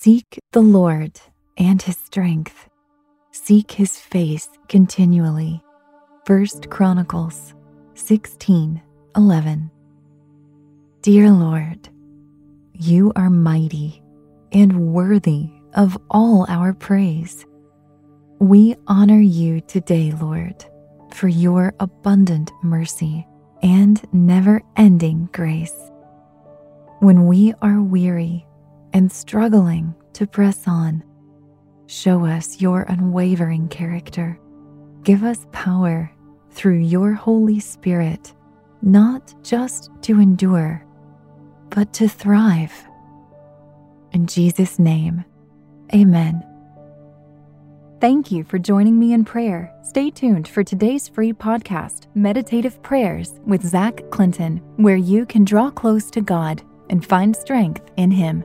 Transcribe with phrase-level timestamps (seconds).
[0.00, 1.20] Seek the Lord
[1.58, 2.68] and his strength.
[3.30, 5.62] Seek his face continually.
[6.26, 7.54] 1 Chronicles
[7.94, 8.82] 16
[9.14, 9.70] 11.
[11.02, 11.90] Dear Lord,
[12.72, 14.02] you are mighty
[14.50, 17.44] and worthy of all our praise.
[18.40, 20.64] We honor you today, Lord,
[21.12, 23.26] for your abundant mercy
[23.62, 25.76] and never ending grace.
[27.00, 28.46] When we are weary
[28.92, 31.02] and struggling to press on,
[31.86, 34.38] show us your unwavering character.
[35.02, 36.10] Give us power
[36.50, 38.34] through your Holy Spirit,
[38.82, 40.84] not just to endure,
[41.70, 42.72] but to thrive.
[44.12, 45.24] In Jesus' name,
[45.94, 46.44] amen.
[48.00, 49.72] Thank you for joining me in prayer.
[49.84, 55.70] Stay tuned for today's free podcast, Meditative Prayers with Zach Clinton, where you can draw
[55.70, 58.44] close to God and find strength in Him.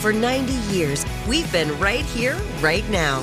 [0.00, 3.22] For 90 years, we've been right here, right now.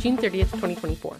[0.00, 1.16] June 30th, 2024.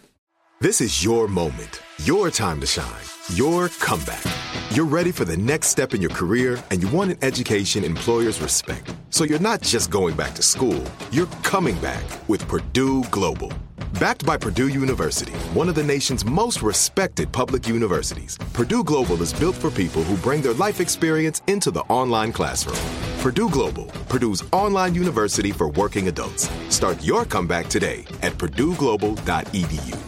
[0.60, 4.24] This is your moment, your time to shine, your comeback.
[4.70, 8.40] You're ready for the next step in your career and you want an education employers
[8.40, 8.92] respect.
[9.10, 13.52] So you're not just going back to school, you're coming back with Purdue Global.
[14.00, 19.32] Backed by Purdue University, one of the nation's most respected public universities, Purdue Global is
[19.32, 23.07] built for people who bring their life experience into the online classroom.
[23.18, 26.48] Purdue Global, Purdue's online university for working adults.
[26.68, 29.98] Start your comeback today at purdueglobal.edu.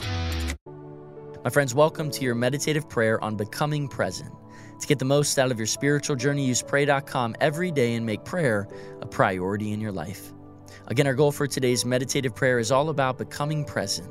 [1.42, 4.32] My friends, welcome to your meditative prayer on becoming present.
[4.80, 8.24] To get the most out of your spiritual journey, use pray.com every day and make
[8.24, 8.68] prayer
[9.00, 10.32] a priority in your life.
[10.86, 14.08] Again, our goal for today's meditative prayer is all about becoming present.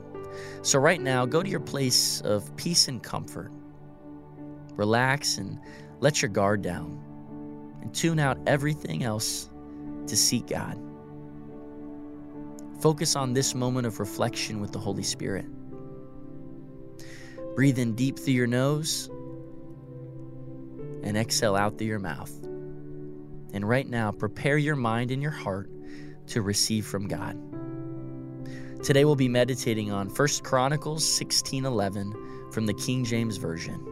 [0.61, 3.49] So, right now, go to your place of peace and comfort.
[4.75, 5.57] Relax and
[6.01, 7.01] let your guard down,
[7.81, 9.49] and tune out everything else
[10.07, 10.79] to seek God.
[12.81, 15.45] Focus on this moment of reflection with the Holy Spirit.
[17.55, 19.09] Breathe in deep through your nose
[21.03, 22.31] and exhale out through your mouth.
[23.51, 25.69] And right now, prepare your mind and your heart
[26.27, 27.37] to receive from God.
[28.83, 32.13] Today we'll be meditating on 1 Chronicles 16:11
[32.51, 33.83] from the King James Version.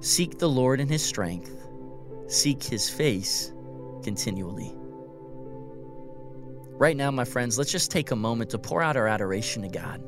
[0.00, 1.65] Seek the Lord in his strength,
[2.28, 3.52] seek his face
[4.02, 4.74] continually.
[6.78, 9.68] Right now, my friends, let's just take a moment to pour out our adoration to
[9.68, 10.02] God.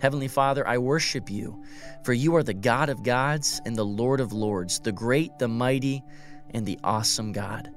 [0.00, 1.62] Heavenly Father, I worship you,
[2.04, 5.48] for you are the God of gods and the Lord of lords, the great, the
[5.48, 6.02] mighty,
[6.50, 7.70] and the awesome God.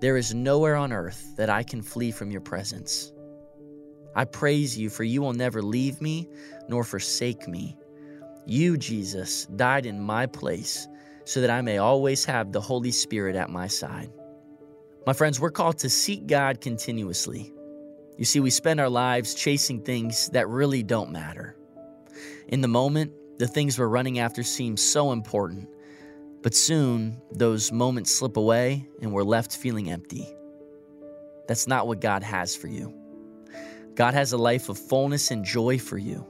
[0.00, 3.12] There is nowhere on earth that I can flee from your presence.
[4.14, 6.28] I praise you, for you will never leave me
[6.68, 7.76] nor forsake me.
[8.46, 10.86] You, Jesus, died in my place
[11.26, 14.10] so that I may always have the Holy Spirit at my side.
[15.06, 17.52] My friends, we're called to seek God continuously.
[18.16, 21.56] You see, we spend our lives chasing things that really don't matter.
[22.48, 25.68] In the moment, the things we're running after seem so important,
[26.42, 30.32] but soon those moments slip away and we're left feeling empty.
[31.48, 32.94] That's not what God has for you.
[33.96, 36.24] God has a life of fullness and joy for you.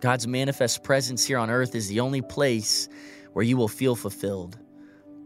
[0.00, 2.88] God's manifest presence here on earth is the only place
[3.32, 4.58] where you will feel fulfilled.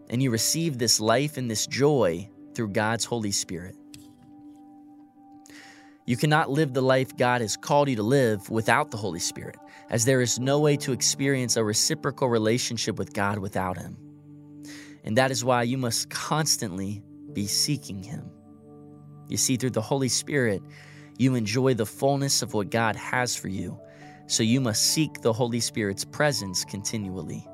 [0.08, 3.76] And you receive this life and this joy through God's Holy Spirit.
[6.04, 9.56] You cannot live the life God has called you to live without the Holy Spirit,
[9.88, 13.96] as there is no way to experience a reciprocal relationship with God without Him.
[15.04, 17.02] And that is why you must constantly
[17.32, 18.30] be seeking Him.
[19.28, 20.62] You see, through the Holy Spirit,
[21.18, 23.78] you enjoy the fullness of what God has for you,
[24.26, 27.46] so you must seek the Holy Spirit's presence continually.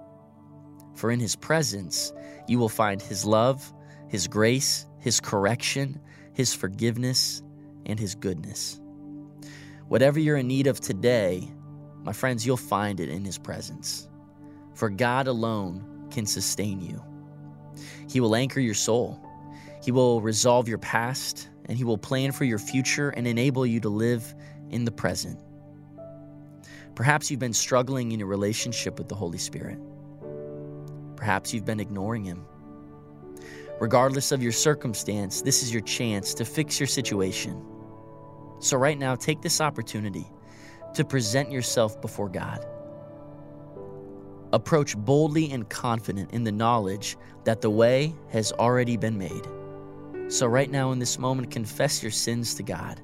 [0.98, 2.12] For in His presence,
[2.48, 3.72] you will find His love,
[4.08, 6.00] His grace, His correction,
[6.32, 7.40] His forgiveness,
[7.86, 8.80] and His goodness.
[9.86, 11.48] Whatever you're in need of today,
[12.02, 14.08] my friends, you'll find it in His presence.
[14.74, 17.00] For God alone can sustain you.
[18.10, 19.24] He will anchor your soul,
[19.80, 23.78] He will resolve your past, and He will plan for your future and enable you
[23.80, 24.34] to live
[24.70, 25.38] in the present.
[26.96, 29.78] Perhaps you've been struggling in your relationship with the Holy Spirit.
[31.18, 32.46] Perhaps you've been ignoring Him.
[33.80, 37.60] Regardless of your circumstance, this is your chance to fix your situation.
[38.60, 40.28] So, right now, take this opportunity
[40.94, 42.64] to present yourself before God.
[44.52, 49.48] Approach boldly and confident in the knowledge that the way has already been made.
[50.28, 53.00] So, right now, in this moment, confess your sins to God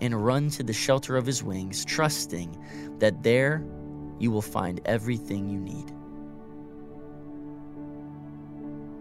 [0.00, 2.58] and run to the shelter of His wings, trusting
[3.00, 3.62] that there
[4.18, 5.92] you will find everything you need.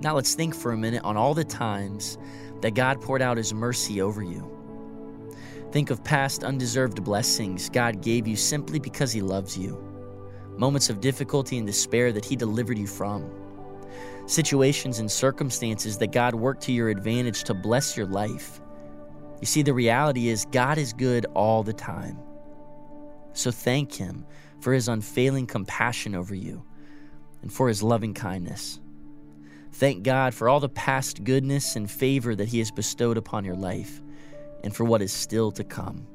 [0.03, 2.17] Now, let's think for a minute on all the times
[2.59, 4.49] that God poured out His mercy over you.
[5.71, 9.81] Think of past undeserved blessings God gave you simply because He loves you,
[10.57, 13.31] moments of difficulty and despair that He delivered you from
[14.25, 18.61] situations and circumstances that God worked to your advantage to bless your life.
[19.41, 22.17] You see, the reality is God is good all the time.
[23.33, 24.25] So thank Him
[24.59, 26.63] for His unfailing compassion over you
[27.41, 28.79] and for His loving kindness.
[29.73, 33.55] Thank God for all the past goodness and favor that He has bestowed upon your
[33.55, 34.01] life
[34.63, 36.05] and for what is still to come.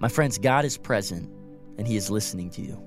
[0.00, 1.30] My friends, God is present
[1.78, 2.82] and He is listening to you.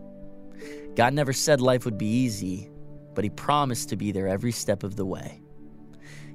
[0.95, 2.69] God never said life would be easy,
[3.15, 5.41] but He promised to be there every step of the way.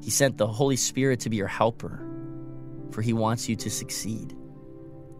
[0.02, 2.02] He sent the Holy Spirit to be your helper,
[2.92, 4.34] for He wants you to succeed.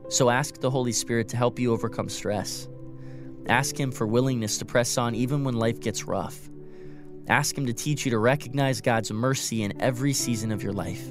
[0.09, 2.69] So ask the Holy Spirit to help you overcome stress.
[3.49, 6.49] Ask Him for willingness to press on even when life gets rough.
[7.29, 11.09] Ask Him to teach you to recognize God's mercy in every season of your life.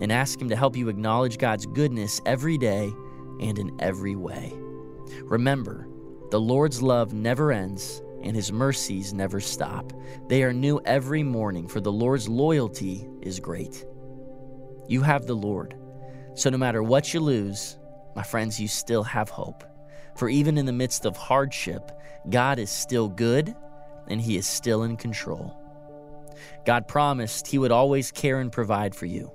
[0.00, 2.92] And ask Him to help you acknowledge God's goodness every day
[3.40, 4.52] and in every way.
[5.22, 5.86] Remember,
[6.30, 9.92] the Lord's love never ends and his mercies never stop.
[10.28, 13.84] They are new every morning, for the Lord's loyalty is great.
[14.88, 15.76] You have the Lord,
[16.34, 17.76] so no matter what you lose,
[18.16, 19.62] my friends, you still have hope.
[20.16, 21.92] For even in the midst of hardship,
[22.30, 23.54] God is still good
[24.08, 25.56] and he is still in control.
[26.66, 29.30] God promised he would always care and provide for you.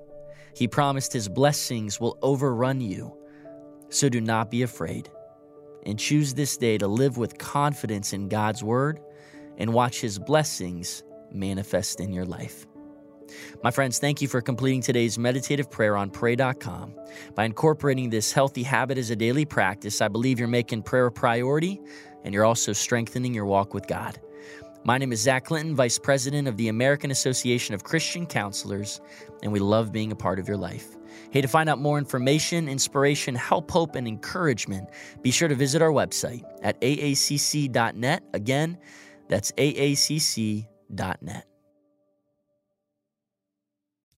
[0.55, 3.15] He promised his blessings will overrun you.
[3.89, 5.09] So do not be afraid
[5.85, 8.99] and choose this day to live with confidence in God's word
[9.57, 12.65] and watch his blessings manifest in your life.
[13.63, 16.95] My friends, thank you for completing today's meditative prayer on pray.com.
[17.35, 21.11] By incorporating this healthy habit as a daily practice, I believe you're making prayer a
[21.11, 21.79] priority
[22.23, 24.19] and you're also strengthening your walk with God.
[24.89, 28.99] My name is Zach Clinton, Vice President of the American Association of Christian Counselors,
[29.43, 30.87] and we love being a part of your life.
[31.29, 34.89] Hey, to find out more information, inspiration, help, hope, and encouragement,
[35.21, 38.23] be sure to visit our website at aacc.net.
[38.33, 38.79] Again,
[39.27, 40.65] that's aacc.net.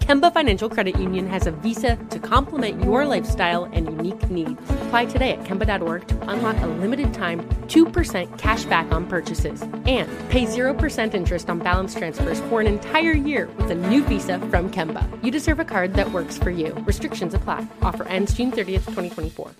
[0.00, 4.60] Kemba Financial Credit Union has a visa to complement your lifestyle and unique needs.
[4.82, 10.08] Apply today at Kemba.org to unlock a limited time 2% cash back on purchases and
[10.28, 14.70] pay 0% interest on balance transfers for an entire year with a new visa from
[14.70, 15.08] Kemba.
[15.24, 16.74] You deserve a card that works for you.
[16.86, 17.66] Restrictions apply.
[17.80, 19.52] Offer ends June 30th, 2024.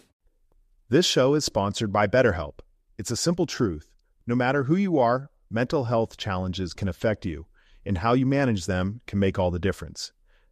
[0.91, 2.59] This show is sponsored by BetterHelp.
[2.99, 3.95] It's a simple truth.
[4.27, 7.47] No matter who you are, mental health challenges can affect you,
[7.87, 10.13] and how you manage them can make all the difference.